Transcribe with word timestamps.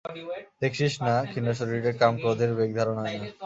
দেখছিস 0.61 0.93
না, 1.01 1.15
ক্ষীণ 1.29 1.45
শরীরে 1.59 1.91
কাম-ক্রোধের 2.01 2.51
বেগধারণ 2.57 2.97
হয় 3.03 3.17
না। 3.17 3.27